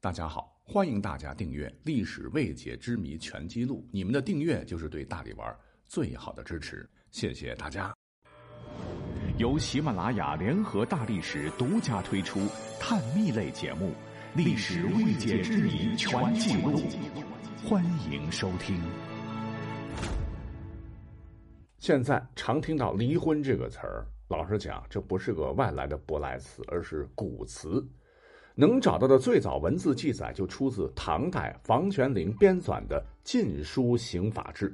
[0.00, 3.82] 大家好，欢迎大家订阅《历史未解之谜全记录》。
[3.90, 5.52] 你们的订阅就是对大力丸
[5.88, 7.92] 最好的支持，谢谢大家。
[9.38, 12.46] 由喜马拉雅联合大历史独家推出
[12.78, 13.88] 探秘类节目
[14.36, 16.78] 《历史未解之谜全记录》，
[17.68, 18.80] 欢迎收听。
[21.80, 27.84] 现在常听到“离婚”这个词儿，老实讲，这不是个外来的舶来词，而是古词。
[28.60, 34.68] 能找到的最早文字记载就出自唐代房玄龄编纂的《晋书刑法志》。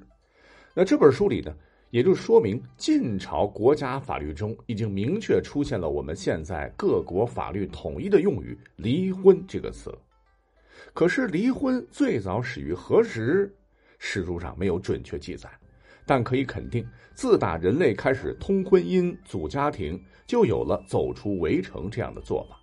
[0.72, 1.54] 那这本书里呢，
[1.90, 9.94] 也就说明晋朝国家法律中已经明确出现了我们现在各国法律统一的用语“离婚”这个词。
[10.94, 13.54] 可是，离婚最早始于何时？
[13.98, 15.46] 史书上没有准确记载，
[16.06, 22.58] 但可以肯定，自打人类开始通婚姻、组家庭，就有了走出围城这样的做法。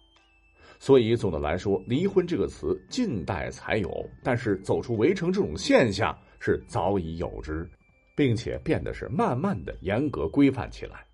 [0.84, 7.70] 所以，总的来说，“离婚”这个词近代才有，但是走出围城这种现象是早已有之，
[8.16, 11.06] 并且变得是慢慢的严格规范起来。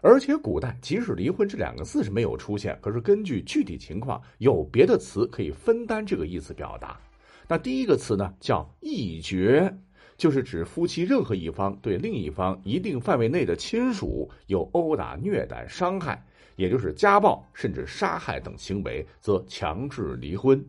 [0.00, 7.00] 而且，古代即使“离婚”这两个字是没有出现，可是根据具体情况，有别的词可以分担这个意思表达。
[7.48, 9.76] 那第一个词呢，叫“义绝”，
[10.16, 16.24] 就是指夫妻任何一方对另一方一定范围内的亲属有殴打、虐待、伤害。
[16.58, 20.62] 也就是家暴甚至杀害等行为，则强制离婚。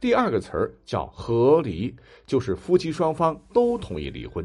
[0.00, 1.94] 第二个词儿叫和离，
[2.26, 4.44] 就是夫妻双方都同意离婚。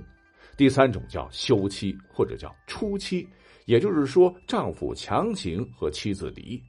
[0.58, 3.28] 第三种叫休妻或者叫初妻，
[3.66, 6.62] 也就是说丈夫强行和妻子离。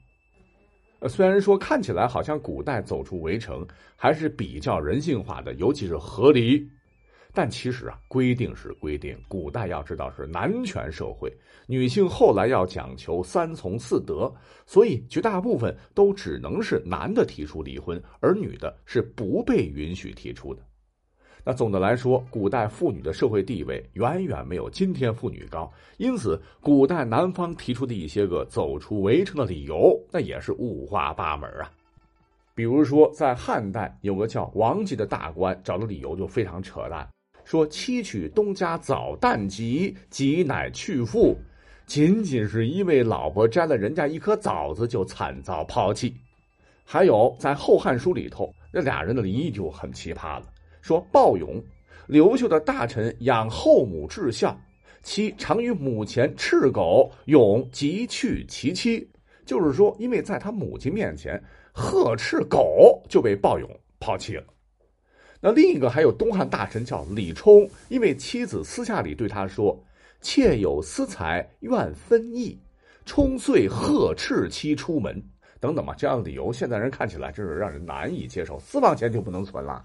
[0.99, 6.65] 呃，虽然说看起来好像古代走出围城还是比较人性化的，尤其是和离。
[7.33, 9.17] 但其实啊，规定是规定。
[9.27, 11.31] 古代要知道是男权社会，
[11.65, 14.33] 女性后来要讲求三从四德，
[14.65, 20.61] 所以绝大部分都只能是男的提出离婚，而女的是不被允许提出的。
[21.43, 31.71] 那总的来说，古代妇女的社会地位远远没有今天妇女高，因此古代男方提出的一些个走出围城的理由，那也是五花八门啊。
[32.53, 37.09] 比如说，在汉代有个叫王吉的大官，找的理由就非常扯淡。
[37.43, 41.37] 说妻娶东家早旦吉，吉乃去父，
[41.85, 46.15] 仅仅是因为老婆摘了人家一颗枣子就惨遭抛弃。
[46.83, 50.45] 还有在《后汉书》里头，那俩人的离异就很奇葩了。
[50.81, 51.61] 说鲍勇，
[52.07, 54.59] 刘秀的大臣养后母至孝，
[55.03, 59.07] 其常于母前斥狗，勇即去其妻。
[59.45, 61.41] 就是说，因为在他母亲面前
[61.73, 63.69] 呵斥狗，就被鲍勇
[63.99, 64.43] 抛弃了。
[65.43, 69.83] 那另一个还有东汉大臣叫李冲，因为妻子私下里对他说
[70.21, 72.59] ：“妾有私财，愿分义。”
[73.03, 75.21] 冲遂呵斥妻出门，
[75.59, 78.59] 等等嘛，这样的理由，现在人看起来真是让人难以接受。
[78.59, 79.83] 私房钱就不能存了。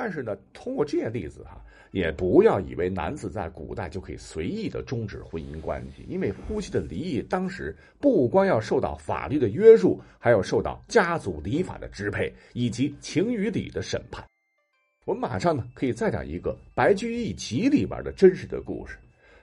[0.00, 1.60] 但是呢，通过这些例子哈，
[1.90, 14.24] 也不要以为男子在古代就可以随意的终止婚姻关系，因为夫妻的离异，当时不光要受到法律的约束，还要受到家族礼法的支配以及情与理的审判。
[15.04, 18.98] 我们马上呢可以再讲一个《白居易集》里边的真实的故事，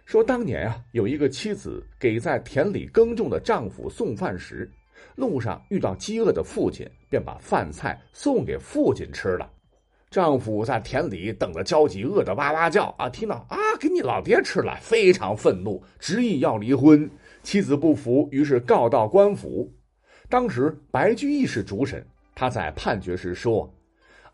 [0.05, 4.71] 说当年啊，有一个妻子给在田里耕种的丈夫送饭时，
[5.17, 9.51] 路上遇到饥饿的父亲，便把饭菜送给父亲吃了。
[10.15, 13.09] 丈夫在田里等得焦急，饿得哇哇叫啊！
[13.09, 17.09] 听到啊，给你老爹吃了，非常愤怒，执意要离婚。
[17.43, 19.69] 妻子不服，于是告到官府。
[20.29, 22.01] 当时白居易是主审，
[22.33, 23.69] 他在判决时说：“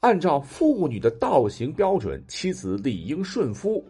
[0.01, 3.83] 按照妇女的道行标准，妻子理应顺夫；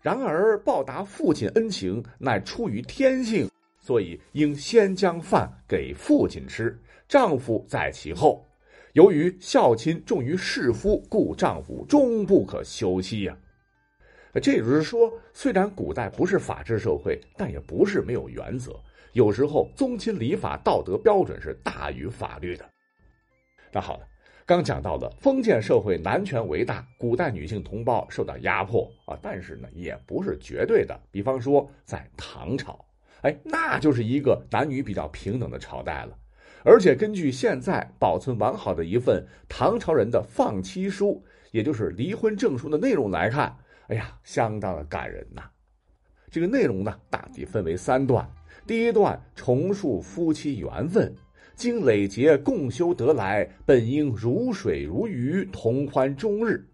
[0.00, 3.46] 然而报答父亲恩情，乃出于天性，
[3.78, 6.74] 所以应先将饭给父亲吃，
[7.06, 8.42] 丈夫在其后。”
[8.96, 13.36] 由于孝亲重于事夫，故丈夫终不可休妻呀。
[14.42, 18.72] 这也就是说，虽然古代不是法治社会，但也不是没有原则。
[19.12, 22.66] 有时候宗亲礼法道德标准是大于法律的。
[23.70, 24.08] 那好了，
[24.46, 30.98] 刚讲到了封建社会男权为大，古代女性同胞受到压迫啊，但是呢，也不是绝对的。
[31.10, 32.82] 比方说在唐朝，
[33.20, 36.16] 哎，那就是一个男女比较平等的朝代了。
[36.68, 41.22] 而且根据现在保存完好的一份唐朝人的放妻书，
[41.52, 45.44] 也就是离婚证书的内容来看，哎呀，相当的感人呐。
[46.28, 48.28] 这个内容呢，大体分为三段。
[48.66, 51.14] 第一段重述夫妻缘分，
[51.54, 56.68] 经累劫共修得来，本应如水如鱼，同欢终日。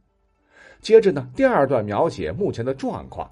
[0.81, 3.31] 接着呢，第二段描写目前的状况。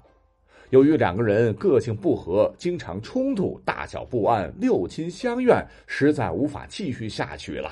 [0.71, 7.69] 由于两个人个性不合，经常冲突，大小不安，六亲相怨，实在无法继续下去了。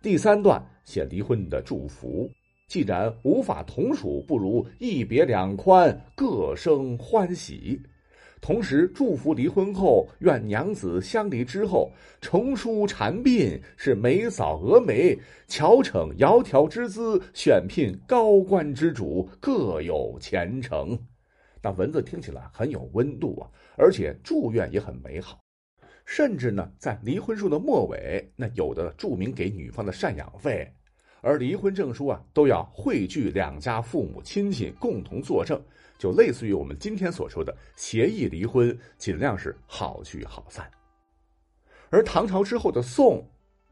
[0.00, 2.30] 第三段写离婚的祝福。
[2.68, 7.80] 既然无法同属，不如一别两宽，各生欢喜。
[8.40, 15.18] 同时祝福离婚后，愿娘子相离之后，重梳蝉鬓，是眉扫蛾眉，
[15.48, 20.96] 巧逞窈窕之姿，选聘高官之主，各有前程。
[21.66, 25.40] 那文字听起来很有温度啊，而且祝愿也很美好。
[26.04, 30.72] 甚至呢，在离婚书的末尾，那有的注明给女方的赡养费，
[31.22, 35.60] 而离婚证书啊，都要汇聚两家父母亲戚共同作证。
[35.98, 40.70] 就类似于我们今天所说的协议离婚，尽量是好聚好散。
[41.90, 43.28] 而唐朝之后的宋，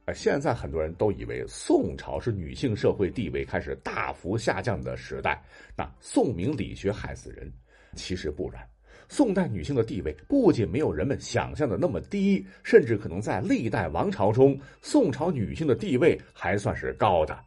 [0.06, 5.40] 哎，现在很多人都以为宋朝是女性社会地位开始大幅下降的时代，
[5.76, 7.48] 那宋明理学害死人。
[7.94, 8.62] 其实不然，
[9.08, 17.38] 宋代女性的地位不仅没有人们想象的那么低，甚至可能在历代王朝中，宋朝女性的地位还算是高的。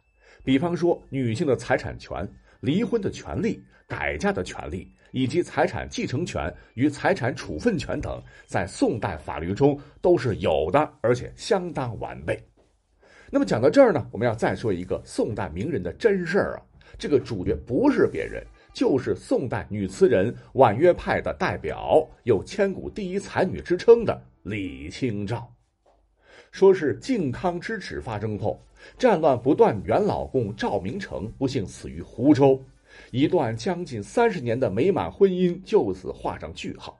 [0.44, 2.28] 比方说，女性的财产权、
[2.60, 3.62] 离婚的权利。
[3.88, 12.38] 改嫁的权利，以及财产继承权与财产处分权等，在宋代法律中都是有的，而且相当完备。
[13.30, 16.62] 那么讲到这儿呢，我们要再说一个宋代名人的真事儿啊。
[16.98, 25.52] 这个主角不是别人，就是宋代女词人婉约派的代表，有千古第一才女之称的李清照。
[26.50, 28.60] 说是靖康之耻发生后，
[28.96, 32.62] 战乱不断，元老公赵明诚不幸死于湖州。
[33.10, 36.98] 一段将近三十年的美满婚姻就此画上句号。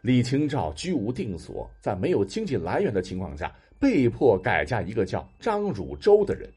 [0.00, 6.48] 李清照居无定所，在没有经济来源的情况下，被迫改嫁一个叫张汝舟的人。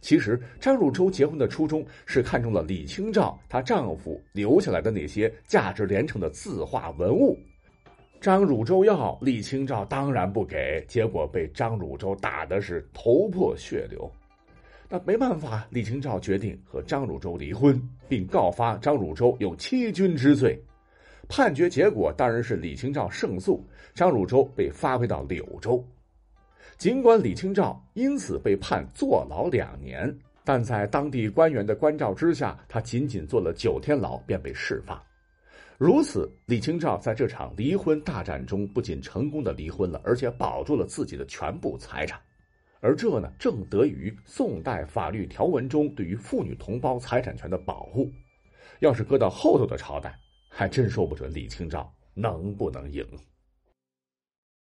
[0.00, 7.38] 其实，张汝舟结婚的初衷是看中了李清照她丈夫留下来的那些价值连城的字画文物。
[8.20, 14.10] 张汝舟要，李清照当然不给，结果被张汝舟打的是头破血流。
[14.88, 20.60] 那没办法，李清照决定和张汝舟离婚，并告发张汝舟有欺君之罪。
[21.28, 25.82] 判决结果当然是李清照胜诉，张汝舟被发配到柳州。
[26.78, 35.00] 尽管李清照因此被判坐牢两年，但在当地官员的关照之下，他仅仅坐了九天牢便被释放。
[35.76, 42.20] 如此，李清照在这场离婚大战中不仅成功的离婚了，而且保住了自己的全部财产。
[42.80, 48.10] 而这呢，正得益于宋代法律条文中对于妇女同胞财产权的保护。
[48.80, 50.18] 要是搁到后头的朝代，
[50.48, 53.06] 还真说不准李清照能不能赢。